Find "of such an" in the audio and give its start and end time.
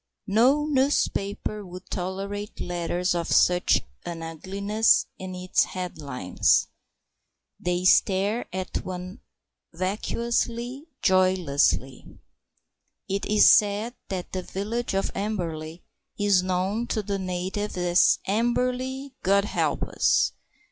3.13-4.23